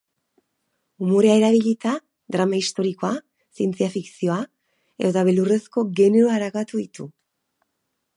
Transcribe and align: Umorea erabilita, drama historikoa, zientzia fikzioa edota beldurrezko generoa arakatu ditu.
Umorea 1.07 1.33
erabilita, 1.41 1.91
drama 2.35 2.59
historikoa, 2.61 3.11
zientzia 3.59 3.89
fikzioa 3.97 4.39
edota 5.03 5.25
beldurrezko 5.29 5.85
generoa 6.01 6.39
arakatu 6.39 6.83
ditu. 6.83 7.07